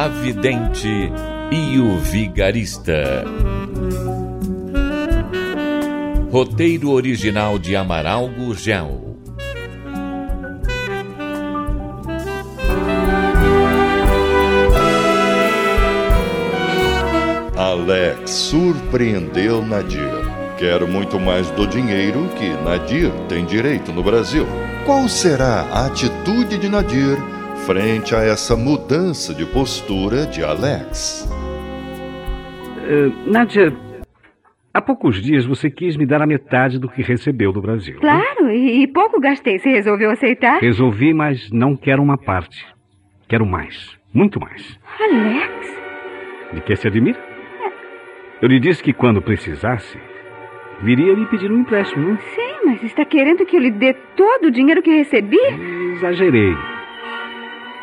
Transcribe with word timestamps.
A 0.00 0.08
Vidente 0.08 1.12
e 1.52 1.78
o 1.78 1.98
Vigarista. 1.98 3.22
Roteiro 6.32 6.90
original 6.90 7.58
de 7.58 7.76
Amaral 7.76 8.26
Gurgel. 8.28 9.18
Alex 17.54 18.30
surpreendeu 18.30 19.62
Nadir. 19.62 20.00
Quero 20.56 20.88
muito 20.88 21.20
mais 21.20 21.50
do 21.50 21.66
dinheiro 21.66 22.26
que 22.38 22.48
Nadir 22.64 23.12
tem 23.28 23.44
direito 23.44 23.92
no 23.92 24.02
Brasil. 24.02 24.46
Qual 24.86 25.06
será 25.10 25.68
a 25.70 25.84
atitude 25.84 26.56
de 26.56 26.70
Nadir 26.70 27.18
frente 27.66 28.14
a 28.14 28.20
essa 28.22 28.56
mudança 28.56 29.34
de 29.34 29.44
postura 29.46 30.26
de 30.26 30.42
Alex? 30.42 31.28
Uh, 32.88 33.30
Nadia, 33.30 33.72
há 34.74 34.80
poucos 34.80 35.22
dias 35.22 35.46
você 35.46 35.70
quis 35.70 35.96
me 35.96 36.06
dar 36.06 36.22
a 36.22 36.26
metade 36.26 36.78
do 36.78 36.88
que 36.88 37.02
recebeu 37.02 37.52
do 37.52 37.60
Brasil. 37.60 37.94
né? 37.94 38.00
Claro, 38.00 38.50
e, 38.50 38.82
e 38.82 38.86
pouco 38.88 39.20
gastei. 39.20 39.58
Você 39.58 39.70
resolveu 39.70 40.10
aceitar? 40.10 40.60
Resolvi, 40.60 41.12
mas 41.14 41.50
não 41.52 41.76
quero 41.76 42.02
uma 42.02 42.18
parte. 42.18 42.66
Quero 43.28 43.46
mais. 43.46 43.96
Muito 44.12 44.40
mais. 44.40 44.78
Alex? 44.98 45.78
De 46.54 46.60
que 46.62 46.74
se 46.76 46.88
admira? 46.88 47.18
Eu 48.42 48.48
lhe 48.48 48.58
disse 48.58 48.82
que 48.82 48.92
quando 48.92 49.20
precisasse, 49.22 49.96
viria 50.82 51.14
lhe 51.14 51.26
pedir 51.26 51.52
um 51.52 51.60
empréstimo. 51.60 52.08
não? 52.08 52.16
Sim, 52.18 52.54
mas 52.64 52.82
está 52.82 53.04
querendo 53.04 53.44
que 53.46 53.54
eu 53.56 53.60
lhe 53.60 53.70
dê 53.70 53.92
todo 54.16 54.46
o 54.46 54.50
dinheiro 54.50 54.82
que 54.82 54.90
recebi? 54.90 55.36
Exagerei. 55.94 56.54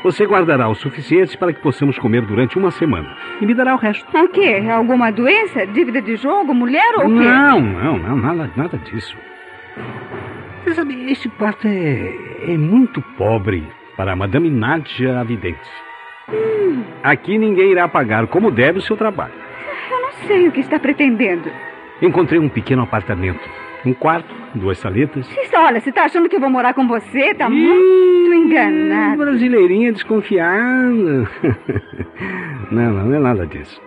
Você 0.03 0.25
guardará 0.25 0.69
o 0.69 0.75
suficiente 0.75 1.37
para 1.37 1.51
que 1.51 1.61
possamos 1.61 1.97
comer 1.97 2.21
durante 2.21 2.57
uma 2.57 2.71
semana. 2.71 3.15
E 3.41 3.45
me 3.45 3.53
dará 3.53 3.73
o 3.75 3.77
resto. 3.77 4.05
O 4.15 4.27
quê? 4.29 4.63
Alguma 4.71 5.11
doença? 5.11 5.65
Dívida 5.67 6.01
de 6.01 6.15
jogo? 6.15 6.53
Mulher 6.53 6.95
ou 6.97 7.05
o 7.05 7.07
quê? 7.07 7.23
Não, 7.23 7.59
não, 7.59 7.97
não, 7.97 8.15
nada, 8.15 8.51
nada 8.55 8.77
disso. 8.77 9.17
Você 10.63 10.75
sabe, 10.75 11.11
este 11.11 11.29
quarto 11.29 11.67
é, 11.67 12.53
é 12.53 12.57
muito 12.57 13.01
pobre 13.17 13.67
para 13.95 14.13
a 14.13 14.15
Madame 14.15 14.49
Nádia 14.49 15.19
Avidente. 15.19 15.59
Aqui 17.03 17.37
ninguém 17.37 17.71
irá 17.71 17.87
pagar 17.87 18.27
como 18.27 18.51
deve 18.51 18.79
o 18.79 18.81
seu 18.81 18.97
trabalho. 18.97 19.33
Eu 19.89 20.01
não 20.01 20.11
sei 20.27 20.47
o 20.47 20.51
que 20.51 20.59
está 20.59 20.77
pretendendo. 20.77 21.49
Encontrei 22.01 22.39
um 22.39 22.49
pequeno 22.49 22.83
apartamento. 22.83 23.49
Um 23.87 23.93
quarto, 23.93 24.27
duas 24.53 24.77
saletas. 24.79 25.25
Isso, 25.31 25.55
olha, 25.55 25.79
você 25.79 25.87
está 25.87 26.03
achando 26.03 26.27
que 26.27 26.35
eu 26.35 26.41
vou 26.41 26.49
morar 26.49 26.73
com 26.73 26.85
você? 26.85 27.33
Tá 27.33 27.49
muito 27.49 28.33
enganado. 28.33 29.17
Brasileirinha 29.17 29.93
desconfiada. 29.93 31.29
não, 32.69 32.91
não, 32.91 33.05
não 33.05 33.15
é 33.15 33.19
nada 33.19 33.47
disso. 33.47 33.81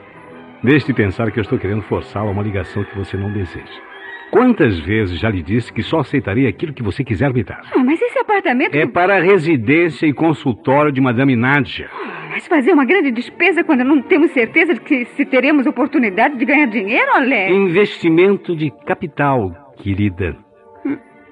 Deixe 0.64 0.86
de 0.86 0.94
pensar 0.94 1.30
que 1.30 1.38
eu 1.38 1.42
estou 1.42 1.58
querendo 1.58 1.82
forçá-la 1.82 2.28
a 2.28 2.32
uma 2.32 2.42
ligação 2.42 2.82
que 2.82 2.96
você 2.96 3.14
não 3.18 3.30
deseja. 3.30 3.90
Quantas 4.30 4.78
vezes 4.78 5.18
já 5.18 5.28
lhe 5.28 5.42
disse 5.42 5.70
que 5.70 5.82
só 5.82 5.98
aceitaria 5.98 6.48
aquilo 6.48 6.72
que 6.72 6.82
você 6.82 7.04
quiser 7.04 7.30
me 7.34 7.42
dar? 7.42 7.60
Ah, 7.74 7.84
mas 7.84 8.00
esse 8.00 8.18
apartamento... 8.18 8.74
É 8.74 8.86
para 8.86 9.16
a 9.16 9.20
residência 9.20 10.06
e 10.06 10.14
consultório 10.14 10.90
de 10.90 11.00
Madame 11.00 11.36
Nádia. 11.36 11.90
Mas 12.30 12.46
fazer 12.46 12.72
uma 12.72 12.84
grande 12.84 13.10
despesa 13.10 13.64
quando 13.64 13.84
não 13.84 14.00
temos 14.00 14.30
certeza 14.30 14.72
de 14.72 14.80
que 14.80 15.04
se 15.04 15.26
teremos 15.26 15.66
oportunidade 15.66 16.38
de 16.38 16.44
ganhar 16.44 16.66
dinheiro, 16.66 17.10
Alex? 17.16 17.52
Investimento 17.52 18.54
de 18.54 18.70
capital, 18.86 19.52
querida. 19.80 20.36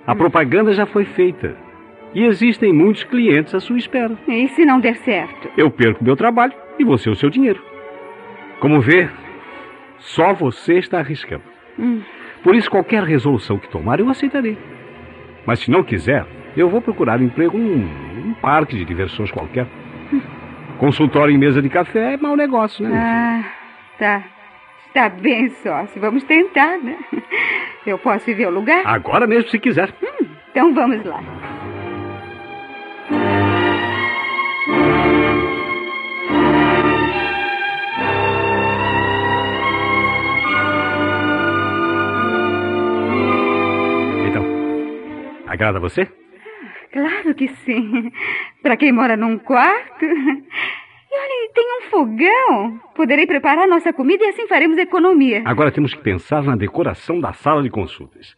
A 0.07 0.15
propaganda 0.15 0.73
já 0.73 0.87
foi 0.87 1.05
feita. 1.05 1.57
E 2.15 2.25
existem 2.25 2.73
muitos 2.73 3.05
clientes 3.05 3.55
à 3.55 3.61
sua 3.61 3.77
espera. 3.77 4.17
E 4.27 4.49
se 4.49 4.65
não 4.65 4.81
der 4.81 4.97
certo? 4.97 5.51
Eu 5.57 5.71
perco 5.71 6.03
meu 6.03 6.17
trabalho 6.17 6.55
e 6.79 6.85
você 6.85 7.11
o 7.11 7.15
seu 7.15 7.29
dinheiro. 7.29 7.63
Como 8.61 8.81
vê, 8.81 9.09
só 9.99 10.33
você 10.33 10.79
está 10.79 10.99
arriscando. 10.99 11.43
Hum. 11.79 12.01
Por 12.43 12.55
isso, 12.55 12.71
qualquer 12.71 13.03
resolução 13.03 13.59
que 13.59 13.69
tomar, 13.69 14.01
eu 14.01 14.09
aceitarei. 14.09 14.57
Mas 15.45 15.61
se 15.61 15.71
não 15.71 15.83
quiser, 15.83 16.27
eu 16.57 16.69
vou 16.69 16.81
procurar 16.81 17.21
emprego 17.21 17.59
num, 17.59 17.77
num 17.77 18.35
parque 18.35 18.77
de 18.77 18.85
diversões 18.85 19.31
qualquer. 19.31 19.67
Consultório 20.79 21.35
em 21.35 21.39
mesa 21.39 21.61
de 21.61 21.69
café 21.69 22.15
é 22.15 22.17
mau 22.17 22.37
negócio, 22.37 22.89
né? 22.89 22.97
Ah, 22.97 23.45
tá. 23.99 24.25
Está 24.87 25.09
bem, 25.09 25.51
sócio. 25.51 26.01
Vamos 26.01 26.25
tentar, 26.25 26.79
né? 26.79 26.97
Eu 27.88 27.99
posso 27.99 28.28
ir 28.31 28.34
ver 28.34 28.49
o 28.49 28.50
lugar? 28.50 28.82
Agora 28.87 29.26
mesmo, 29.26 29.49
se 29.50 29.59
quiser. 29.59 29.88
Hum, 30.03 30.26
então 30.50 30.75
vamos 30.75 31.03
lá. 31.06 31.22
Então, 44.28 44.44
agrada 45.47 45.81
você? 45.81 46.06
Claro 46.93 47.34
que 47.34 47.49
sim. 47.65 48.12
Para 48.62 48.76
quem 48.76 48.93
mora 48.93 49.16
num 49.16 49.38
quarto. 49.38 50.06
Olha, 51.19 51.51
tem 51.53 51.79
um 51.79 51.91
fogão. 51.91 52.81
Poderei 52.95 53.27
preparar 53.27 53.67
nossa 53.67 53.93
comida 53.93 54.25
e 54.25 54.29
assim 54.29 54.47
faremos 54.47 54.79
economia. 54.79 55.43
Agora 55.45 55.73
temos 55.73 55.93
que 55.93 56.01
pensar 56.01 56.43
na 56.43 56.55
decoração 56.55 57.21
da 57.21 57.33
sala 57.33 57.62
de 57.62 57.71
consultas. 57.71 58.37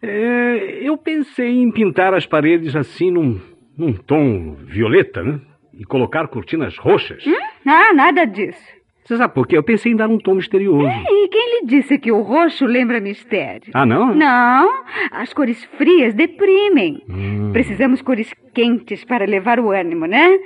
É, 0.00 0.78
eu 0.82 0.96
pensei 0.96 1.50
em 1.58 1.70
pintar 1.70 2.14
as 2.14 2.24
paredes 2.24 2.74
assim 2.74 3.10
num, 3.10 3.40
num 3.76 3.92
tom 3.92 4.54
violeta, 4.54 5.22
né? 5.22 5.40
E 5.74 5.84
colocar 5.84 6.26
cortinas 6.28 6.76
roxas. 6.78 7.26
Hum? 7.26 7.34
Ah, 7.66 7.92
nada 7.92 8.24
disso. 8.24 8.78
Você 9.04 9.16
sabe 9.16 9.32
por 9.32 9.46
quê? 9.46 9.56
Eu 9.56 9.62
pensei 9.62 9.92
em 9.92 9.96
dar 9.96 10.08
um 10.08 10.18
tom 10.18 10.34
misterioso. 10.34 10.86
E 10.86 11.28
quem 11.28 11.37
lhe 11.60 11.66
disse 11.66 11.98
que 11.98 12.10
o 12.12 12.22
roxo 12.22 12.64
lembra 12.66 13.00
mistério? 13.00 13.70
Ah, 13.74 13.84
não? 13.86 14.14
Não, 14.14 14.70
as 15.10 15.32
cores 15.32 15.64
frias 15.76 16.14
deprimem. 16.14 17.02
Hum. 17.08 17.50
Precisamos 17.52 18.02
cores 18.02 18.32
quentes 18.54 19.04
para 19.04 19.24
levar 19.24 19.58
o 19.60 19.70
ânimo, 19.70 20.06
né? 20.06 20.38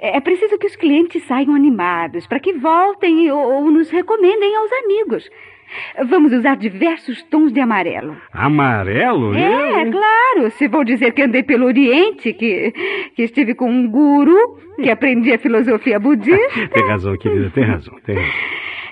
É 0.00 0.16
é 0.16 0.20
preciso 0.20 0.58
que 0.58 0.66
os 0.66 0.76
clientes 0.76 1.22
saiam 1.24 1.54
animados 1.54 2.26
para 2.26 2.40
que 2.40 2.52
voltem 2.54 3.30
ou, 3.30 3.38
ou 3.64 3.70
nos 3.70 3.88
recomendem 3.90 4.56
aos 4.56 4.70
amigos. 4.84 5.28
Vamos 6.08 6.32
usar 6.32 6.56
diversos 6.56 7.22
tons 7.24 7.52
de 7.52 7.60
amarelo. 7.60 8.16
Amarelo? 8.32 9.34
É, 9.36 9.84
Eu- 9.86 9.90
claro. 9.90 10.50
Se 10.52 10.66
vou 10.66 10.82
dizer 10.82 11.12
que 11.12 11.20
andei 11.22 11.42
pelo 11.42 11.66
Oriente, 11.66 12.32
que, 12.32 12.72
que 13.14 13.22
estive 13.22 13.54
com 13.54 13.70
um 13.70 13.86
guru, 13.86 14.58
que 14.82 14.88
aprendi 14.90 15.30
a 15.32 15.38
filosofia 15.38 16.00
budista. 16.00 16.68
Tem 16.72 16.86
razão, 16.88 17.16
querida, 17.18 17.50
tem 17.54 17.64
razão, 17.64 17.94
tem 18.06 18.14
razão. 18.16 18.32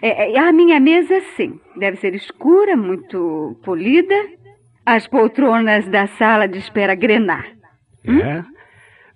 É, 0.03 0.33
é, 0.33 0.39
a 0.39 0.53
minha 0.53 0.79
mesa, 0.81 1.21
sim. 1.37 1.59
Deve 1.77 1.97
ser 1.97 2.15
escura, 2.15 2.77
muito 2.77 3.59
polida. 3.65 4.15
As 4.85 5.07
poltronas 5.09 5.89
da 5.89 6.07
sala 6.07 6.47
de 6.47 6.59
espera 6.59 6.95
grenar. 6.95 7.47
É. 8.07 8.45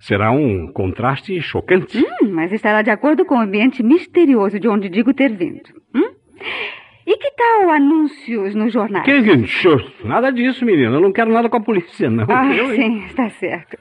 Será 0.00 0.30
um 0.32 0.72
contraste 0.72 1.40
chocante. 1.42 1.98
Hum, 1.98 2.30
mas 2.32 2.50
estará 2.52 2.82
de 2.82 2.90
acordo 2.90 3.24
com 3.24 3.36
o 3.36 3.40
ambiente 3.40 3.82
misterioso 3.82 4.58
de 4.58 4.66
onde 4.66 4.88
digo 4.88 5.12
ter 5.14 5.30
vindo. 5.36 5.68
Hum? 5.94 6.10
E 7.06 7.16
que 7.16 7.30
tal 7.32 7.70
anúncios 7.70 8.54
nos 8.54 8.72
jornais? 8.72 9.04
Que 9.04 9.22
que- 9.22 10.06
Nada 10.06 10.32
disso, 10.32 10.64
menina. 10.64 10.96
Eu 10.96 11.00
não 11.00 11.12
quero 11.12 11.30
nada 11.32 11.48
com 11.48 11.56
a 11.56 11.60
polícia, 11.62 12.08
não. 12.10 12.24
Ah, 12.28 12.46
Eu, 12.54 12.74
sim, 12.74 13.04
está 13.04 13.28
certo. 13.30 13.76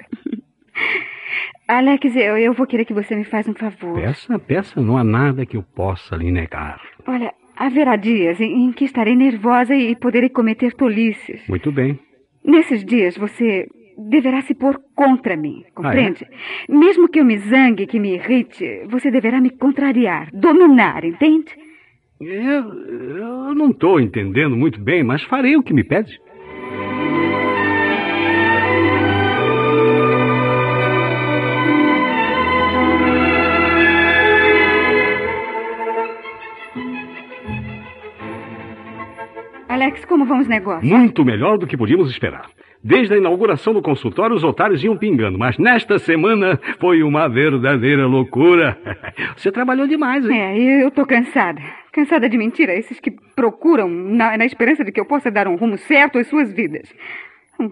Alex, 1.69 2.15
eu, 2.15 2.35
eu 2.37 2.53
vou 2.53 2.65
querer 2.65 2.83
que 2.83 2.93
você 2.93 3.15
me 3.15 3.23
faça 3.23 3.51
um 3.51 3.53
favor. 3.53 3.93
Peça, 4.01 4.39
peça, 4.39 4.81
não 4.81 4.97
há 4.97 5.03
nada 5.03 5.45
que 5.45 5.55
eu 5.55 5.61
possa 5.63 6.15
lhe 6.15 6.31
negar. 6.31 6.81
Olha, 7.07 7.31
haverá 7.55 7.95
dias 7.95 8.41
em, 8.41 8.65
em 8.65 8.71
que 8.71 8.85
estarei 8.85 9.15
nervosa 9.15 9.75
e 9.75 9.95
poderei 9.95 10.29
cometer 10.29 10.73
tolices. 10.73 11.47
Muito 11.47 11.71
bem. 11.71 11.99
Nesses 12.43 12.83
dias, 12.83 13.15
você 13.15 13.67
deverá 14.09 14.41
se 14.41 14.55
pôr 14.55 14.81
contra 14.95 15.37
mim, 15.37 15.63
Ah, 15.67 15.71
compreende? 15.75 16.25
Mesmo 16.67 17.07
que 17.07 17.19
eu 17.19 17.25
me 17.25 17.37
zangue, 17.37 17.85
que 17.85 17.99
me 17.99 18.15
irrite, 18.15 18.65
você 18.89 19.11
deverá 19.11 19.39
me 19.39 19.51
contrariar, 19.51 20.29
dominar, 20.33 21.03
entende? 21.05 21.53
Eu, 22.19 22.63
eu 22.63 23.53
não 23.53 23.69
estou 23.69 23.99
entendendo 23.99 24.57
muito 24.57 24.79
bem, 24.81 25.03
mas 25.03 25.21
farei 25.23 25.55
o 25.55 25.61
que 25.63 25.73
me 25.73 25.83
pede. 25.83 26.19
Alex, 39.89 40.05
como 40.05 40.23
vão 40.23 40.39
os 40.39 40.47
negócios? 40.47 40.87
Muito 40.87 41.25
melhor 41.25 41.57
do 41.57 41.65
que 41.65 41.75
podíamos 41.75 42.11
esperar. 42.11 42.45
Desde 42.83 43.15
a 43.15 43.17
inauguração 43.17 43.73
do 43.73 43.81
consultório, 43.81 44.35
os 44.35 44.43
otários 44.43 44.83
iam 44.83 44.95
pingando, 44.95 45.37
mas 45.37 45.57
nesta 45.57 45.97
semana 45.97 46.59
foi 46.79 47.01
uma 47.01 47.27
verdadeira 47.27 48.05
loucura. 48.05 48.77
Você 49.35 49.51
trabalhou 49.51 49.87
demais, 49.87 50.23
hein? 50.29 50.39
É, 50.39 50.83
eu 50.83 50.91
tô 50.91 51.07
cansada. 51.07 51.59
Cansada 51.91 52.29
de 52.29 52.37
mentira, 52.37 52.71
esses 52.75 52.99
que 52.99 53.09
procuram 53.35 53.89
na, 53.89 54.37
na 54.37 54.45
esperança 54.45 54.85
de 54.85 54.91
que 54.91 54.99
eu 54.99 55.05
possa 55.05 55.31
dar 55.31 55.47
um 55.47 55.55
rumo 55.55 55.75
certo 55.75 56.19
às 56.19 56.27
suas 56.27 56.53
vidas. 56.53 56.93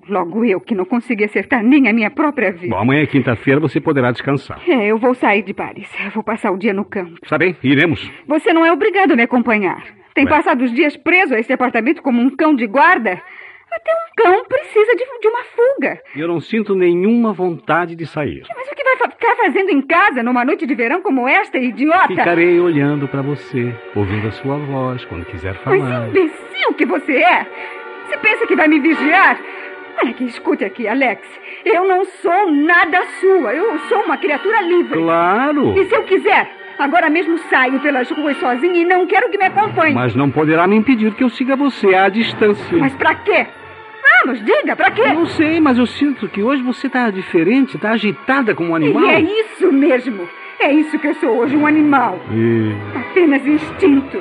Logo 0.09 0.43
eu, 0.43 0.59
que 0.59 0.73
não 0.73 0.85
consegui 0.85 1.23
acertar 1.23 1.63
nem 1.63 1.87
a 1.87 1.93
minha 1.93 2.09
própria 2.09 2.51
vida. 2.51 2.75
Bom, 2.75 2.81
amanhã 2.81 3.03
é 3.03 3.05
quinta-feira, 3.05 3.59
você 3.59 3.79
poderá 3.79 4.11
descansar. 4.11 4.59
É, 4.67 4.87
eu 4.87 4.97
vou 4.97 5.13
sair 5.13 5.43
de 5.43 5.53
Paris. 5.53 5.87
Eu 6.03 6.09
vou 6.11 6.23
passar 6.23 6.51
o 6.51 6.57
dia 6.57 6.73
no 6.73 6.83
campo. 6.83 7.19
Está 7.21 7.37
bem, 7.37 7.55
iremos. 7.63 8.11
Você 8.27 8.51
não 8.51 8.65
é 8.65 8.71
obrigado 8.71 9.11
a 9.11 9.15
me 9.15 9.21
acompanhar. 9.21 9.83
Tem 10.17 10.25
Ué. 10.25 10.31
passado 10.31 10.63
os 10.63 10.73
dias 10.73 10.97
preso 10.97 11.35
a 11.35 11.39
esse 11.39 11.53
apartamento 11.53 12.01
como 12.01 12.19
um 12.19 12.35
cão 12.35 12.55
de 12.55 12.65
guarda. 12.65 13.21
Até 13.71 13.91
um 13.93 14.23
cão 14.23 14.45
precisa 14.45 14.95
de, 14.95 15.05
de 15.21 15.27
uma 15.27 15.43
fuga. 15.43 16.01
Eu 16.15 16.27
não 16.27 16.39
sinto 16.39 16.73
nenhuma 16.73 17.31
vontade 17.33 17.95
de 17.95 18.07
sair. 18.07 18.41
Mas 18.55 18.67
o 18.67 18.75
que 18.75 18.83
vai 18.83 18.97
ficar 19.11 19.35
fazendo 19.35 19.69
em 19.69 19.79
casa 19.79 20.23
numa 20.23 20.43
noite 20.43 20.65
de 20.65 20.73
verão 20.73 21.03
como 21.03 21.27
esta, 21.27 21.59
idiota? 21.59 22.07
Ficarei 22.07 22.59
olhando 22.59 23.07
para 23.07 23.21
você, 23.21 23.71
ouvindo 23.95 24.27
a 24.27 24.31
sua 24.31 24.57
voz 24.57 25.05
quando 25.05 25.23
quiser 25.25 25.53
Mas 25.63 25.81
falar. 25.83 26.07
imbecil 26.07 26.73
que 26.75 26.85
você 26.87 27.17
é! 27.17 27.45
Você 28.07 28.17
pensa 28.17 28.47
que 28.47 28.55
vai 28.55 28.67
me 28.67 28.79
vigiar? 28.79 29.39
Olha 30.01 30.09
aqui, 30.09 30.23
escute 30.25 30.65
aqui, 30.65 30.87
Alex. 30.87 31.21
Eu 31.63 31.87
não 31.87 32.05
sou 32.05 32.51
nada 32.51 33.05
sua. 33.19 33.53
Eu 33.53 33.77
sou 33.87 33.99
uma 33.99 34.17
criatura 34.17 34.61
livre. 34.61 34.97
Claro! 34.97 35.77
E 35.77 35.85
se 35.85 35.93
eu 35.95 36.01
quiser, 36.05 36.49
agora 36.79 37.09
mesmo 37.09 37.37
saio 37.49 37.79
pelas 37.79 38.09
ruas 38.11 38.37
sozinha 38.37 38.81
e 38.81 38.85
não 38.85 39.05
quero 39.07 39.29
que 39.29 39.37
me 39.37 39.45
acompanhe. 39.45 39.93
Mas 39.93 40.15
não 40.15 40.29
poderá 40.29 40.67
me 40.67 40.75
impedir 40.75 41.13
que 41.13 41.23
eu 41.23 41.29
siga 41.29 41.55
você 41.55 41.93
à 41.95 42.09
distância. 42.09 42.77
Mas 42.77 42.93
pra 42.95 43.15
quê? 43.15 43.47
Vamos, 44.23 44.43
diga, 44.43 44.75
pra 44.75 44.89
quê? 44.91 45.01
Eu 45.01 45.13
não 45.13 45.25
sei, 45.25 45.59
mas 45.59 45.77
eu 45.77 45.85
sinto 45.85 46.27
que 46.29 46.41
hoje 46.41 46.63
você 46.63 46.87
está 46.87 47.09
diferente, 47.11 47.75
está 47.75 47.91
agitada 47.91 48.55
como 48.55 48.71
um 48.71 48.75
animal. 48.75 49.03
E 49.03 49.09
é 49.09 49.19
isso 49.21 49.71
mesmo. 49.71 50.27
É 50.59 50.71
isso 50.71 50.97
que 50.97 51.07
eu 51.07 51.13
sou 51.15 51.37
hoje, 51.37 51.55
um 51.55 51.67
animal. 51.67 52.19
E- 52.31 52.71
Apenas 52.97 53.45
instinto. 53.45 54.19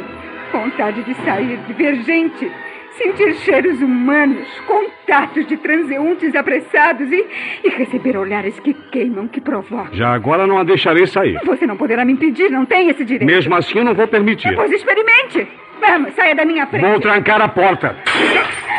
Vontade 0.53 1.03
de 1.03 1.15
sair, 1.25 1.57
de 1.67 1.73
ver 1.73 1.97
gente. 2.03 2.51
Sentir 2.97 3.35
cheiros 3.37 3.81
humanos, 3.83 4.49
contatos 4.67 5.47
de 5.47 5.57
transeuntes 5.59 6.35
apressados 6.35 7.11
e, 7.13 7.27
e 7.65 7.69
receber 7.69 8.17
olhares 8.17 8.59
que 8.61 8.73
queimam, 8.91 9.29
que 9.29 9.41
provocam. 9.41 9.93
Já 9.93 10.15
agora 10.15 10.47
não 10.47 10.59
a 10.59 10.65
deixarei 10.65 11.07
sair. 11.07 11.39
Você 11.45 11.67
não 11.67 11.77
poderá 11.77 12.05
me 12.05 12.13
impedir, 12.15 12.51
não 12.51 12.65
tem 12.65 12.89
esse 12.89 13.05
direito. 13.05 13.27
Mesmo 13.27 13.55
assim, 13.55 13.79
eu 13.79 13.85
não 13.85 13.95
vou 13.95 14.09
permitir. 14.09 14.55
Pois 14.55 14.73
experimente. 14.73 15.47
Vamos, 15.79 16.15
saia 16.15 16.35
da 16.35 16.45
minha 16.45 16.67
frente. 16.67 16.87
Vou 16.87 16.99
trancar 16.99 17.41
a 17.43 17.49
porta. 17.49 17.97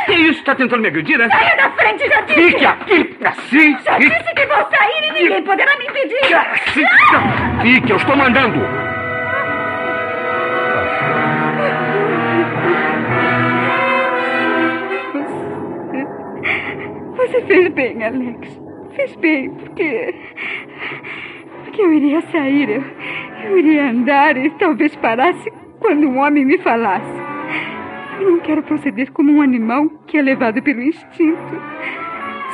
Que 0.08 0.14
isso? 0.14 0.40
Está 0.40 0.56
tentando 0.56 0.81
me 0.81 0.88
agredir, 0.88 1.18
né? 1.18 1.30
Saia 1.30 1.56
da 1.56 1.69
frente, 1.72 2.08
já 2.08 2.22
disse. 2.22 2.42
Fique 2.42 2.66
aqui, 2.66 3.18
assim. 3.24 3.78
Já 3.86 3.98
disse 4.00 4.34
que 4.34 4.46
vou 4.48 4.68
sair 4.69 5.10
e 5.10 5.14
ninguém 5.22 5.44
poderá 5.44 5.78
me 5.78 5.86
impedir. 5.86 6.19
Fique, 7.62 7.92
eu 7.92 7.98
estou 7.98 8.16
mandando. 8.16 8.87
Fez 17.48 17.74
bem, 17.74 18.04
Alex. 18.04 18.62
Fez 18.96 19.16
bem, 19.16 19.50
porque. 19.50 20.16
Porque 21.64 21.82
eu 21.82 21.94
iria 21.94 22.22
sair, 22.22 22.70
eu, 22.70 22.84
eu 23.46 23.58
iria 23.58 23.90
andar 23.90 24.38
e 24.38 24.50
talvez 24.52 24.96
parasse 24.98 25.52
quando 25.80 26.08
um 26.08 26.20
homem 26.20 26.46
me 26.46 26.58
falasse. 26.60 27.28
Eu 28.20 28.32
não 28.32 28.40
quero 28.40 28.64
proceder 28.64 29.12
como 29.12 29.32
um 29.32 29.42
animal 29.42 29.88
que 30.08 30.18
é 30.18 30.22
levado 30.22 30.62
pelo 30.62 30.82
instinto. 30.82 31.62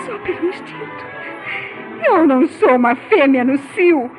Só 0.05 0.17
pelo 0.19 0.49
instinto. 0.49 1.05
Eu 2.05 2.27
não 2.27 2.45
sou 2.47 2.75
uma 2.75 2.95
fêmea 2.95 3.43
no 3.43 3.57
cio. 3.57 4.11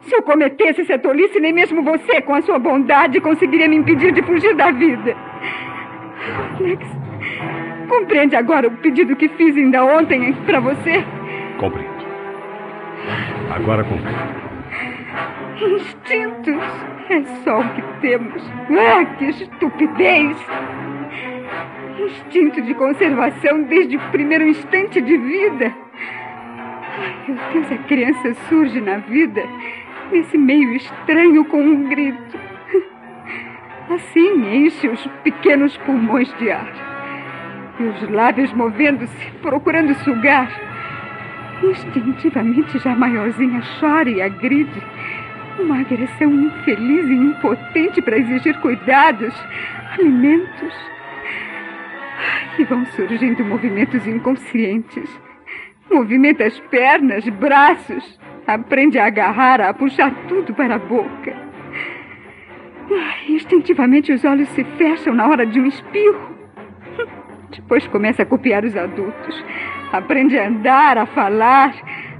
Se 0.00 0.14
eu 0.14 0.22
cometesse 0.22 0.80
essa 0.80 0.98
tolice, 0.98 1.38
nem 1.38 1.52
mesmo 1.52 1.82
você, 1.82 2.22
com 2.22 2.34
a 2.34 2.40
sua 2.40 2.58
bondade, 2.58 3.20
conseguiria 3.20 3.68
me 3.68 3.76
impedir 3.76 4.12
de 4.12 4.22
fugir 4.22 4.56
da 4.56 4.70
vida. 4.70 5.14
Alex, 6.58 6.99
compreende 7.90 8.36
agora 8.36 8.68
o 8.68 8.76
pedido 8.78 9.16
que 9.16 9.28
fiz 9.30 9.56
ainda 9.56 9.84
ontem 9.84 10.32
para 10.46 10.60
você? 10.60 11.04
Compreendo. 11.58 11.90
Agora 13.50 13.84
compreendo. 13.84 14.40
Instintos. 15.60 16.90
É 17.10 17.22
só 17.42 17.58
o 17.58 17.68
que 17.70 17.82
temos. 18.00 18.40
Ah, 18.70 19.04
que 19.16 19.24
estupidez! 19.26 20.36
Instinto 21.98 22.62
de 22.62 22.72
conservação 22.74 23.62
desde 23.64 23.96
o 23.96 24.00
primeiro 24.12 24.46
instante 24.46 25.00
de 25.00 25.16
vida. 25.18 25.74
Ai, 26.98 27.14
meu 27.26 27.38
Deus, 27.52 27.72
a 27.72 27.78
criança 27.88 28.34
surge 28.48 28.80
na 28.80 28.98
vida 28.98 29.42
nesse 30.12 30.38
meio 30.38 30.72
estranho 30.74 31.44
com 31.44 31.60
um 31.60 31.88
grito. 31.88 32.38
Assim 33.90 34.64
enche 34.64 34.88
os 34.88 35.04
pequenos 35.24 35.76
pulmões 35.78 36.32
de 36.38 36.50
ar. 36.50 36.89
E 37.80 37.82
os 37.82 38.10
lábios 38.10 38.52
movendo-se, 38.52 39.30
procurando 39.40 39.94
sugar. 40.04 40.50
Instintivamente, 41.62 42.78
já 42.78 42.94
maiorzinha 42.94 43.62
chora 43.80 44.10
e 44.10 44.20
agride. 44.20 44.82
Uma 45.58 45.80
agressão 45.80 46.30
infeliz 46.30 47.06
e 47.06 47.14
impotente 47.14 48.02
para 48.02 48.18
exigir 48.18 48.60
cuidados, 48.60 49.34
alimentos. 49.94 50.74
E 52.58 52.64
vão 52.64 52.84
surgindo 52.84 53.42
movimentos 53.46 54.06
inconscientes. 54.06 55.08
Movimenta 55.90 56.44
as 56.44 56.60
pernas, 56.60 57.26
braços. 57.30 58.20
Aprende 58.46 58.98
a 58.98 59.06
agarrar, 59.06 59.62
a 59.62 59.72
puxar 59.72 60.14
tudo 60.28 60.52
para 60.52 60.74
a 60.74 60.78
boca. 60.78 61.34
Instintivamente 63.26 64.12
os 64.12 64.22
olhos 64.22 64.50
se 64.50 64.64
fecham 64.64 65.14
na 65.14 65.26
hora 65.26 65.46
de 65.46 65.58
um 65.58 65.66
espirro. 65.66 66.39
Depois 67.50 67.86
começa 67.88 68.22
a 68.22 68.26
copiar 68.26 68.64
os 68.64 68.76
adultos. 68.76 69.44
Aprende 69.92 70.38
a 70.38 70.48
andar, 70.48 70.98
a 70.98 71.06
falar, 71.06 71.74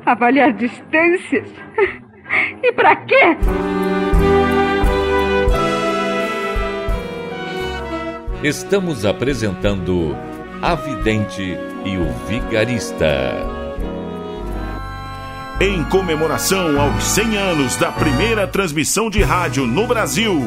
a 0.05 0.13
avaliar 0.13 0.53
distâncias. 0.53 1.49
E 2.63 2.73
para 2.73 2.95
quê? 2.95 3.37
Estamos 8.43 9.05
apresentando 9.05 10.17
A 10.63 10.77
Vidente 10.77 11.59
e 11.85 11.97
o 11.97 12.13
Vigarista. 12.29 13.61
Em 15.61 15.85
comemoração 15.85 16.81
aos 16.81 17.05
100 17.05 17.37
anos 17.37 17.77
da 17.77 17.93
primeira 17.93 18.47
transmissão 18.47 19.11
de 19.11 19.23
rádio 19.23 19.67
no 19.67 19.87
Brasil, 19.87 20.47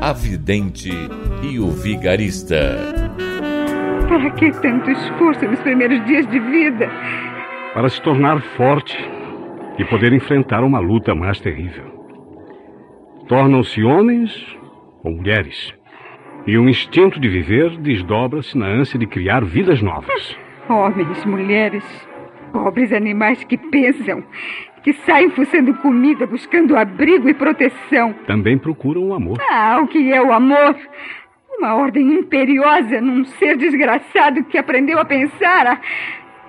A 0.00 0.12
Vidente 0.12 0.90
e 1.42 1.58
o 1.58 1.70
Vigarista. 1.70 2.78
Para 4.08 4.30
que 4.30 4.52
tanto 4.60 4.88
esforço 4.90 5.44
nos 5.44 5.58
primeiros 5.60 6.04
dias 6.06 6.24
de 6.28 6.38
vida? 6.38 6.88
Para 7.74 7.88
se 7.88 8.00
tornar 8.00 8.40
forte 8.56 8.96
e 9.76 9.84
poder 9.84 10.12
enfrentar 10.12 10.62
uma 10.62 10.78
luta 10.78 11.16
mais 11.16 11.40
terrível. 11.40 11.84
Tornam-se 13.26 13.82
homens 13.82 14.56
ou 15.02 15.10
mulheres. 15.10 15.74
E 16.46 16.56
o 16.56 16.68
instinto 16.68 17.18
de 17.18 17.28
viver 17.28 17.76
desdobra-se 17.78 18.56
na 18.56 18.66
ânsia 18.66 19.00
de 19.00 19.06
criar 19.06 19.44
vidas 19.44 19.82
novas. 19.82 20.36
Homens, 20.68 21.24
mulheres, 21.24 21.84
pobres 22.52 22.92
animais 22.92 23.42
que 23.42 23.58
pensam, 23.58 24.22
que 24.82 24.92
saem 24.92 25.30
fuçando 25.30 25.74
comida, 25.74 26.26
buscando 26.26 26.76
abrigo 26.76 27.28
e 27.28 27.34
proteção. 27.34 28.12
Também 28.26 28.56
procuram 28.58 29.08
o 29.08 29.14
amor. 29.14 29.38
Ah, 29.50 29.80
o 29.82 29.86
que 29.88 30.12
é 30.12 30.20
o 30.22 30.32
amor? 30.32 30.76
Uma 31.58 31.74
ordem 31.74 32.12
imperiosa 32.14 33.00
num 33.00 33.24
ser 33.24 33.56
desgraçado 33.56 34.44
que 34.44 34.56
aprendeu 34.56 34.98
a 34.98 35.04
pensar, 35.04 35.66
a 35.66 35.80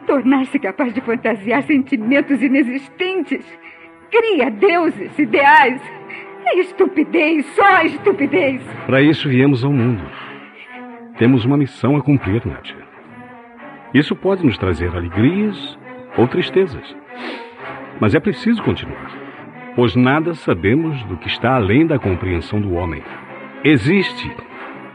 tornar-se 0.06 0.60
capaz 0.60 0.94
de 0.94 1.02
fantasiar 1.02 1.64
sentimentos 1.64 2.42
inexistentes. 2.42 3.46
Cria 4.12 4.50
deuses, 4.50 5.18
ideais. 5.18 5.82
É 6.46 6.60
estupidez, 6.60 7.46
só 7.56 7.82
estupidez. 7.84 8.62
Para 8.86 9.02
isso 9.02 9.28
viemos 9.30 9.64
ao 9.64 9.72
mundo. 9.72 10.04
temos 11.18 11.44
uma 11.46 11.58
missão 11.58 11.98
a 11.98 12.02
cumprir, 12.02 12.46
Nádia. 12.46 12.78
Isso 13.94 14.16
pode 14.16 14.46
nos 14.46 14.58
trazer 14.58 14.90
alegrias 14.96 15.78
ou 16.18 16.28
tristezas. 16.28 16.96
Mas 18.00 18.16
é 18.16 18.20
preciso 18.20 18.64
continuar, 18.64 19.12
pois 19.76 19.96
nada 19.96 20.34
sabemos 20.34 21.04
do 21.04 21.18
que 21.18 21.28
está 21.28 21.56
além 21.56 21.86
da 21.86 22.00
compreensão 22.00 22.62
do 22.62 22.74
homem. 22.74 23.04
Existe, 23.64 24.32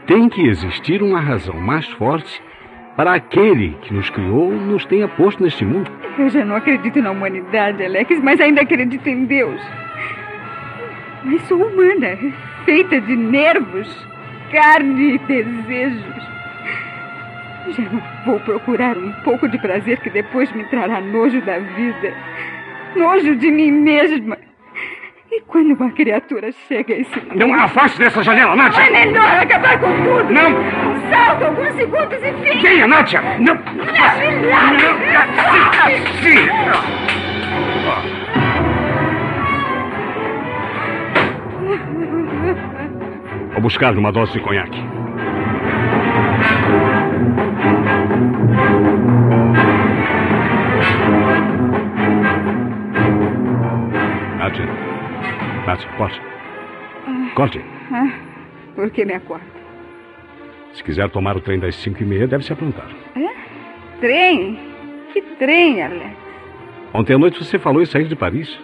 tem 0.07 0.27
que 0.27 0.41
existir 0.41 1.03
uma 1.03 1.19
razão 1.19 1.55
mais 1.55 1.87
forte 1.91 2.41
para 2.95 3.13
aquele 3.13 3.77
que 3.81 3.93
nos 3.93 4.09
criou 4.09 4.51
nos 4.51 4.85
tenha 4.85 5.07
posto 5.07 5.43
neste 5.43 5.65
mundo. 5.65 5.91
Eu 6.17 6.29
já 6.29 6.43
não 6.45 6.55
acredito 6.55 7.01
na 7.01 7.11
humanidade, 7.11 7.83
Alex, 7.83 8.19
mas 8.23 8.39
ainda 8.39 8.61
acredito 8.61 9.05
em 9.07 9.25
Deus. 9.25 9.61
Mas 11.23 11.41
sou 11.43 11.61
humana, 11.61 12.17
feita 12.63 13.01
de 13.01 13.15
nervos, 13.15 14.07
carne 14.51 15.15
e 15.15 15.17
desejos. 15.19 16.25
Já 17.69 17.83
não 17.91 18.01
vou 18.25 18.39
procurar 18.39 18.97
um 18.97 19.11
pouco 19.23 19.47
de 19.47 19.57
prazer 19.57 19.99
que 19.99 20.09
depois 20.09 20.51
me 20.53 20.63
trará 20.65 21.01
nojo 21.01 21.41
da 21.41 21.57
vida, 21.59 22.13
nojo 22.95 23.35
de 23.35 23.51
mim 23.51 23.71
mesma. 23.71 24.37
E 25.31 25.41
quando 25.41 25.73
uma 25.73 25.91
criatura 25.91 26.51
chega 26.67 26.93
a 26.93 26.97
esse 26.97 27.21
Não 27.35 27.53
afaste 27.53 27.99
dessa 27.99 28.23
janela, 28.23 28.55
Nádia! 28.55 28.81
É 28.83 29.05
melhor 29.05 29.41
acabar 29.41 29.79
com 29.79 29.91
tudo! 30.03 30.31
Não! 30.31 30.51
Um 30.51 31.09
salto, 31.09 31.43
alguns 31.45 31.73
segundos 31.75 32.17
e 32.23 32.33
fim! 32.43 32.61
Venha, 32.61 32.87
Nádia! 32.87 33.21
Não! 33.39 33.53
Lá! 33.53 34.71
Sim! 36.21 36.47
Vou 43.51 43.61
buscar 43.61 43.97
uma 43.97 44.11
dose 44.11 44.33
de 44.33 44.39
conhaque. 44.39 44.79
Nádia, 55.75 55.89
corte. 55.97 56.21
Corte. 57.35 57.61
Ah, 57.91 58.11
por 58.75 58.89
que 58.91 59.05
me 59.05 59.13
acorda? 59.13 59.45
Se 60.73 60.83
quiser 60.83 61.09
tomar 61.09 61.35
o 61.35 61.41
trem 61.41 61.59
das 61.59 61.75
cinco 61.75 62.01
e 62.01 62.05
meia, 62.05 62.27
deve 62.27 62.43
se 62.43 62.53
aprontar. 62.53 62.89
Trem? 63.99 64.57
Que 65.13 65.21
trem, 65.37 65.81
Alex? 65.81 66.15
Ontem 66.93 67.13
à 67.13 67.17
noite 67.17 67.43
você 67.43 67.59
falou 67.59 67.81
em 67.81 67.85
sair 67.85 68.07
de 68.07 68.15
Paris. 68.15 68.57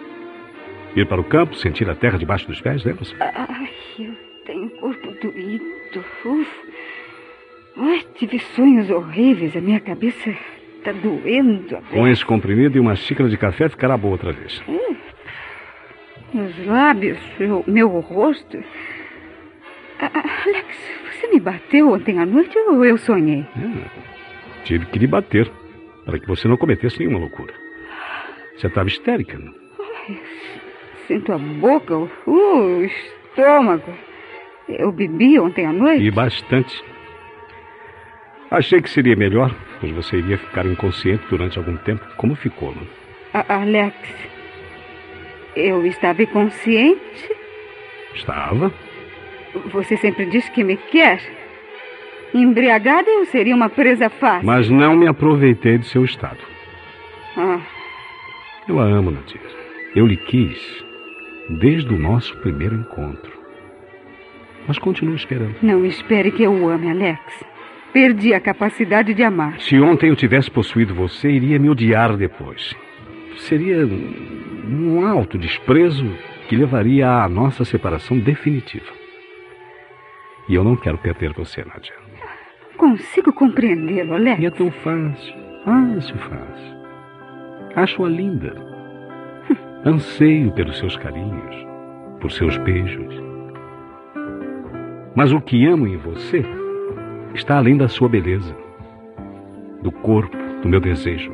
Ir 0.94 1.06
para 1.06 1.20
o 1.20 1.24
campo, 1.24 1.54
sentir 1.54 1.88
a 1.88 1.94
terra 1.94 2.18
debaixo 2.18 2.46
dos 2.46 2.60
pés, 2.60 2.84
lembra-se? 2.84 3.14
Ai, 3.20 3.70
eu 3.98 4.14
tenho 4.44 4.66
o 4.66 4.70
corpo 4.70 5.12
doído. 5.22 5.64
Ai, 7.76 8.04
tive 8.14 8.38
sonhos 8.38 8.90
horríveis. 8.90 9.56
A 9.56 9.60
minha 9.60 9.80
cabeça 9.80 10.34
está 10.78 10.92
doendo. 10.92 11.78
Com 11.90 12.06
esse 12.06 12.24
comprimido 12.24 12.76
e 12.76 12.80
uma 12.80 12.94
xícara 12.94 13.28
de 13.28 13.38
café 13.38 13.68
ficará 13.68 13.96
boa 13.96 14.12
outra 14.12 14.32
vez. 14.32 14.62
Meus 16.32 16.66
lábios, 16.66 17.18
o 17.40 17.70
meu 17.70 17.88
rosto. 18.00 18.62
Alex, 20.00 20.76
você 21.10 21.28
me 21.28 21.38
bateu 21.40 21.92
ontem 21.92 22.18
à 22.18 22.26
noite 22.26 22.56
ou 22.58 22.84
eu 22.84 22.96
sonhei? 22.98 23.46
Tive 24.64 24.86
que 24.86 24.98
lhe 24.98 25.06
bater 25.06 25.50
para 26.04 26.18
que 26.18 26.26
você 26.26 26.48
não 26.48 26.56
cometesse 26.56 26.98
nenhuma 27.00 27.18
loucura. 27.20 27.52
Você 28.56 28.66
estava 28.66 28.88
histérica. 28.88 29.38
não? 29.38 29.52
Sinto 31.06 31.32
a 31.32 31.38
boca, 31.38 31.96
o 31.96 32.10
o 32.26 32.84
estômago. 32.84 33.92
Eu 34.68 34.90
bebi 34.92 35.38
ontem 35.38 35.66
à 35.66 35.72
noite? 35.72 36.02
E 36.04 36.10
bastante. 36.10 36.82
Achei 38.50 38.80
que 38.82 38.90
seria 38.90 39.16
melhor, 39.16 39.54
pois 39.80 39.92
você 39.92 40.18
iria 40.18 40.38
ficar 40.38 40.64
inconsciente 40.66 41.24
durante 41.30 41.58
algum 41.58 41.76
tempo, 41.78 42.04
como 42.16 42.34
ficou. 42.34 42.74
Não? 42.74 42.86
A- 43.34 43.54
Alex, 43.62 43.96
eu 45.56 45.84
estava 45.86 46.22
inconsciente? 46.22 47.30
Estava. 48.14 48.72
Você 49.72 49.96
sempre 49.96 50.26
diz 50.26 50.48
que 50.48 50.64
me 50.64 50.76
quer. 50.76 51.20
Embriagada 52.34 53.10
eu 53.10 53.26
seria 53.26 53.54
uma 53.54 53.68
presa 53.68 54.08
fácil. 54.08 54.46
Mas 54.46 54.68
não 54.70 54.96
me 54.96 55.06
aproveitei 55.06 55.78
de 55.78 55.86
seu 55.86 56.04
estado. 56.04 56.38
Ah, 57.36 57.60
Eu 58.68 58.78
a 58.78 58.84
amo, 58.84 59.10
Nadir. 59.10 59.40
Eu 59.94 60.06
lhe 60.06 60.16
quis 60.16 60.84
desde 61.60 61.92
o 61.92 61.98
nosso 61.98 62.34
primeiro 62.38 62.74
encontro. 62.76 63.30
Mas 64.66 64.78
continuo 64.78 65.14
esperando. 65.16 65.56
não 65.62 65.84
espere 65.84 66.30
que 66.30 66.44
eu 66.44 66.52
o 66.52 66.68
ame, 66.68 66.88
Alex. 66.90 67.20
Perdi 67.92 68.32
a 68.32 68.40
capacidade 68.40 69.12
de 69.12 69.22
amar. 69.22 69.60
Se 69.60 69.78
ontem 69.78 70.08
eu 70.08 70.16
tivesse 70.16 70.50
possuído 70.50 70.94
você, 70.94 71.28
iria 71.30 71.58
me 71.58 71.68
odiar 71.68 72.16
depois. 72.16 72.74
Seria 73.36 73.86
um 74.74 75.06
alto 75.06 75.38
desprezo 75.38 76.06
que 76.48 76.56
levaria 76.56 77.08
à 77.08 77.28
nossa 77.28 77.64
separação 77.64 78.18
definitiva. 78.18 78.92
E 80.48 80.54
eu 80.54 80.64
não 80.64 80.76
quero 80.76 80.98
perder 80.98 81.32
você, 81.32 81.64
Nadia. 81.64 81.94
Consigo 82.76 83.32
compreendê-lo, 83.32 84.14
Alex. 84.14 84.42
E 84.42 84.46
é 84.46 84.50
tão 84.50 84.70
fácil, 84.70 85.34
fácil, 85.64 86.16
fácil. 86.18 86.76
Acho-a 87.76 88.08
linda. 88.08 88.54
Anseio 89.86 90.52
pelos 90.52 90.78
seus 90.78 90.96
carinhos, 90.96 91.54
por 92.20 92.30
seus 92.30 92.56
beijos. 92.58 93.14
Mas 95.14 95.32
o 95.32 95.40
que 95.40 95.66
amo 95.66 95.86
em 95.86 95.96
você 95.96 96.44
está 97.34 97.56
além 97.56 97.76
da 97.76 97.88
sua 97.88 98.08
beleza, 98.08 98.56
do 99.82 99.92
corpo, 99.92 100.36
do 100.62 100.68
meu 100.68 100.80
desejo. 100.80 101.32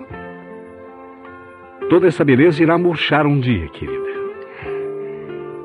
Toda 1.88 2.06
essa 2.06 2.24
beleza 2.24 2.62
irá 2.62 2.76
murchar 2.76 3.26
um 3.26 3.40
dia, 3.40 3.66
querida. 3.68 4.08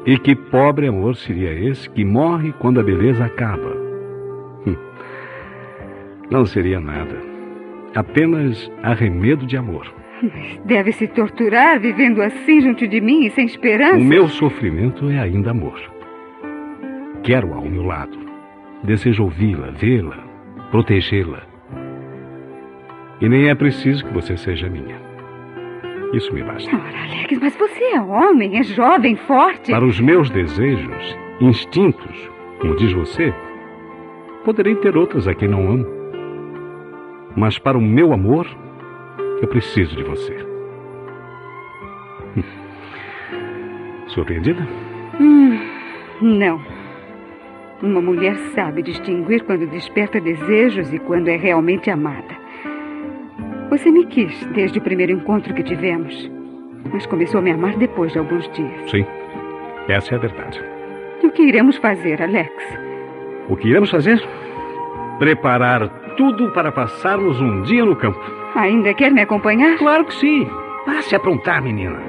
E 0.05 0.17
que 0.17 0.35
pobre 0.35 0.87
amor 0.87 1.15
seria 1.15 1.53
esse 1.53 1.89
que 1.89 2.05
morre 2.05 2.53
quando 2.59 2.79
a 2.79 2.83
beleza 2.83 3.25
acaba? 3.25 3.75
Hum. 4.65 4.75
Não 6.29 6.45
seria 6.45 6.79
nada. 6.79 7.17
Apenas 7.93 8.71
arremedo 8.81 9.45
de 9.45 9.57
amor. 9.57 9.93
Deve 10.65 10.93
se 10.93 11.07
torturar 11.07 11.79
vivendo 11.79 12.21
assim 12.21 12.61
junto 12.61 12.87
de 12.87 13.01
mim 13.01 13.25
e 13.25 13.29
sem 13.31 13.45
esperança. 13.45 13.97
O 13.97 14.03
meu 14.03 14.27
sofrimento 14.29 15.09
é 15.09 15.19
ainda 15.19 15.51
amor. 15.51 15.79
Quero-a 17.23 17.57
ao 17.57 17.65
meu 17.65 17.83
lado. 17.83 18.17
Desejo 18.83 19.23
ouvi-la, 19.23 19.71
vê-la, 19.71 20.17
protegê-la. 20.71 21.43
E 23.21 23.29
nem 23.29 23.49
é 23.49 23.55
preciso 23.55 24.05
que 24.05 24.13
você 24.13 24.35
seja 24.37 24.69
minha. 24.69 25.12
Isso 26.13 26.31
me 26.31 26.43
basta. 26.43 26.69
Ora, 26.75 27.03
Alex, 27.03 27.39
mas 27.41 27.55
você 27.55 27.83
é 27.85 27.99
homem, 27.99 28.59
é 28.59 28.63
jovem, 28.63 29.15
forte. 29.15 29.71
Para 29.71 29.83
os 29.83 29.99
meus 29.99 30.29
desejos, 30.29 31.17
instintos, 31.41 32.29
como 32.61 32.75
diz 32.75 32.93
você, 32.93 33.33
poderei 34.45 34.75
ter 34.75 34.95
outras 34.95 35.27
a 35.27 35.33
quem 35.33 35.47
não 35.47 35.67
amo. 35.67 35.87
Mas 37.35 37.57
para 37.57 37.77
o 37.77 37.81
meu 37.81 38.13
amor, 38.13 38.47
eu 39.41 39.47
preciso 39.47 39.95
de 39.95 40.03
você. 40.03 40.37
Surpreendida? 44.07 44.67
Hum, 45.19 45.59
não. 46.21 46.61
Uma 47.81 48.01
mulher 48.01 48.37
sabe 48.53 48.83
distinguir 48.83 49.43
quando 49.43 49.67
desperta 49.67 50.21
desejos 50.21 50.93
e 50.93 50.99
quando 50.99 51.27
é 51.27 51.35
realmente 51.35 51.89
amada. 51.89 52.42
Você 53.73 53.89
me 53.89 54.05
quis 54.05 54.45
desde 54.53 54.77
o 54.77 54.81
primeiro 54.83 55.11
encontro 55.13 55.51
que 55.51 55.63
tivemos, 55.63 56.29
mas 56.91 57.07
começou 57.07 57.39
a 57.39 57.41
me 57.41 57.49
amar 57.49 57.75
depois 57.75 58.11
de 58.11 58.19
alguns 58.19 58.47
dias. 58.51 58.91
Sim, 58.91 59.03
essa 59.87 60.13
é 60.13 60.15
a 60.15 60.19
verdade. 60.19 60.63
E 61.23 61.25
o 61.25 61.31
que 61.31 61.41
iremos 61.41 61.77
fazer, 61.77 62.21
Alex? 62.21 62.53
O 63.49 63.57
que 63.57 63.67
iremos 63.67 63.89
fazer? 63.89 64.23
Preparar 65.17 65.89
tudo 66.15 66.51
para 66.51 66.71
passarmos 66.71 67.41
um 67.41 67.63
dia 67.63 67.83
no 67.83 67.95
campo. 67.95 68.19
Ainda 68.53 68.93
quer 68.93 69.11
me 69.11 69.21
acompanhar? 69.21 69.75
Claro 69.79 70.05
que 70.05 70.13
sim. 70.13 70.47
Vá 70.85 71.01
se 71.01 71.15
aprontar, 71.15 71.63
menina. 71.63 71.99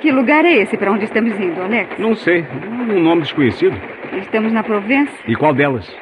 Que 0.00 0.12
lugar 0.12 0.44
é 0.44 0.52
esse 0.52 0.76
para 0.76 0.92
onde 0.92 1.04
estamos 1.04 1.38
indo, 1.38 1.60
Alex? 1.60 1.98
Não 1.98 2.14
sei, 2.14 2.44
um 2.90 3.00
nome 3.00 3.22
desconhecido. 3.22 3.76
Estamos 4.20 4.52
na 4.52 4.62
Provença? 4.62 5.12
E 5.26 5.34
qual 5.34 5.52
delas? 5.52 5.92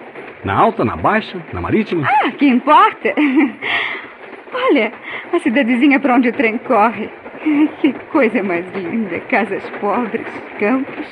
Na 0.44 0.54
alta, 0.54 0.84
na 0.84 0.96
baixa, 0.96 1.38
na 1.52 1.60
marítima? 1.60 2.06
Ah, 2.06 2.30
que 2.30 2.46
importa? 2.46 3.14
Olha, 4.52 4.92
a 5.32 5.38
cidadezinha 5.38 5.98
para 5.98 6.14
onde 6.14 6.28
o 6.28 6.32
trem 6.32 6.58
corre. 6.58 7.08
Que 7.80 7.92
coisa 8.10 8.42
mais 8.42 8.64
linda. 8.74 9.20
Casas 9.20 9.62
pobres, 9.80 10.26
campos. 10.58 11.06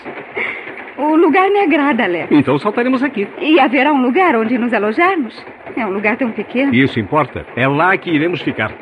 O 0.96 1.14
lugar 1.16 1.48
me 1.50 1.60
agrada, 1.60 2.04
Alex. 2.04 2.28
Então 2.30 2.58
saltaremos 2.58 3.02
aqui. 3.02 3.28
E 3.40 3.60
haverá 3.60 3.92
um 3.92 4.02
lugar 4.02 4.34
onde 4.36 4.58
nos 4.58 4.72
alojarmos? 4.72 5.44
É 5.76 5.84
um 5.86 5.90
lugar 5.90 6.16
tão 6.16 6.30
pequeno. 6.30 6.74
Isso 6.74 6.98
importa. 6.98 7.46
É 7.56 7.66
lá 7.68 7.96
que 7.96 8.10
iremos 8.10 8.40
ficar. 8.42 8.72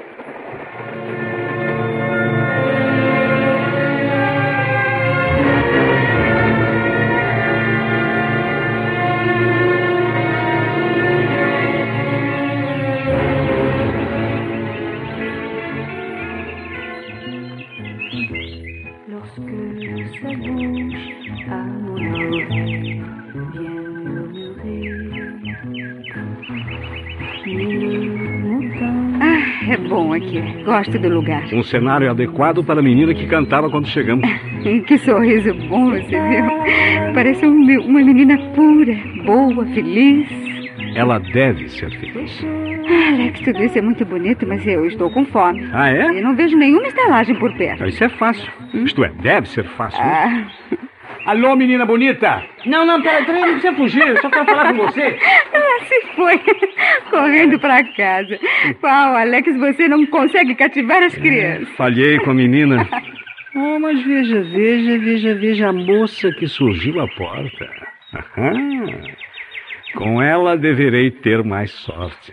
Gosto 30.72 30.98
do 30.98 31.08
lugar. 31.10 31.44
Um 31.52 31.62
cenário 31.62 32.10
adequado 32.10 32.64
para 32.64 32.80
a 32.80 32.82
menina 32.82 33.12
que 33.12 33.26
cantava 33.26 33.68
quando 33.68 33.86
chegamos. 33.88 34.26
que 34.86 34.96
sorriso 34.96 35.52
bom 35.68 35.90
você 35.90 36.00
viu. 36.00 37.12
Parece 37.12 37.44
um, 37.44 37.62
uma 37.82 38.00
menina 38.00 38.38
pura, 38.54 38.96
boa, 39.22 39.66
feliz. 39.66 40.26
Ela 40.94 41.18
deve 41.18 41.68
ser 41.68 41.90
feliz. 41.90 42.42
Ah, 42.88 43.08
Alex, 43.12 43.40
tudo 43.40 43.62
isso 43.62 43.76
é 43.76 43.82
muito 43.82 44.02
bonito, 44.06 44.46
mas 44.46 44.66
eu 44.66 44.86
estou 44.86 45.10
com 45.10 45.26
fome. 45.26 45.68
Ah, 45.74 45.90
é? 45.90 46.06
Eu 46.06 46.22
não 46.22 46.34
vejo 46.34 46.56
nenhuma 46.56 46.86
estalagem 46.86 47.34
por 47.34 47.52
perto. 47.52 47.84
Isso 47.84 48.02
é 48.02 48.08
fácil. 48.08 48.50
Isto 48.72 49.04
é, 49.04 49.12
deve 49.20 49.50
ser 49.50 49.64
fácil. 49.64 50.00
Ah. 50.02 50.46
Alô, 51.26 51.54
menina 51.54 51.86
bonita! 51.86 52.42
Não, 52.66 52.84
não, 52.84 53.00
peraí, 53.00 53.24
peraí, 53.24 53.42
não 53.42 53.52
precisa 53.52 53.74
fugir, 53.74 54.08
eu 54.08 54.20
só 54.20 54.28
quero 54.28 54.44
falar 54.44 54.74
com 54.74 54.86
você. 54.86 55.18
Ah, 55.72 55.84
se 55.86 56.00
foi, 56.14 56.38
correndo 57.10 57.58
para 57.58 57.82
casa. 57.94 58.38
Qual, 58.80 59.16
Alex, 59.16 59.56
você 59.56 59.88
não 59.88 60.04
consegue 60.06 60.54
cativar 60.54 61.02
as 61.02 61.14
crianças. 61.14 61.68
Falhei 61.76 62.18
com 62.18 62.30
a 62.30 62.34
menina. 62.34 62.86
Oh, 63.54 63.78
mas 63.80 64.02
veja, 64.04 64.42
veja, 64.42 64.98
veja, 64.98 65.34
veja 65.34 65.68
a 65.68 65.72
moça 65.72 66.30
que 66.32 66.46
surgiu 66.46 67.00
à 67.00 67.08
porta. 67.08 67.68
Aham. 68.14 68.90
Com 69.94 70.22
ela 70.22 70.56
deverei 70.56 71.10
ter 71.10 71.42
mais 71.42 71.70
sorte. 71.70 72.32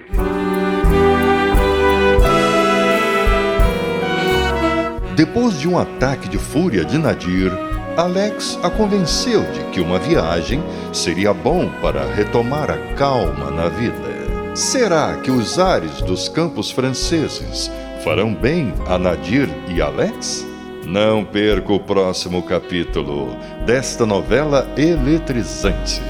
Depois 5.15 5.60
de 5.60 5.67
um 5.67 5.77
ataque 5.77 6.29
de 6.29 6.38
fúria 6.38 6.86
de 6.86 6.98
Nadir, 6.98 7.51
Alex 7.99 8.57
a 8.63 8.69
convenceu 8.69 9.43
de 9.51 9.61
que 9.71 9.81
uma 9.81 9.99
viagem 9.99 10.63
seria 10.93 11.33
bom 11.33 11.69
para 11.81 12.05
retomar 12.13 12.71
a 12.71 12.77
calma 12.95 13.51
na 13.51 13.67
vida. 13.67 14.55
Será 14.55 15.17
que 15.17 15.29
os 15.29 15.59
ares 15.59 16.01
dos 16.03 16.29
campos 16.29 16.71
franceses 16.71 17.69
farão 18.01 18.33
bem 18.33 18.73
a 18.87 18.97
Nadir 18.97 19.49
e 19.67 19.81
Alex? 19.81 20.47
Não 20.85 21.25
perca 21.25 21.73
o 21.73 21.79
próximo 21.79 22.41
capítulo 22.41 23.35
desta 23.65 24.05
novela 24.05 24.65
eletrizante. 24.77 26.01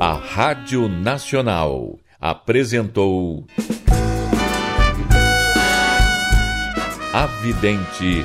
A 0.00 0.14
Rádio 0.14 0.88
Nacional 0.88 1.98
apresentou 2.18 3.44
A 7.12 7.26
Vidente 7.26 8.24